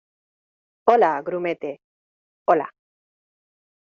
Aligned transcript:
hola, 0.87 1.21
grumete. 1.21 1.79
hola. 2.47 2.73